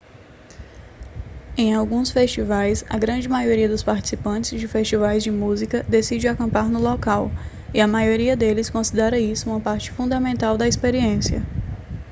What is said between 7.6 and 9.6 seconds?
e a maioria deles considera isso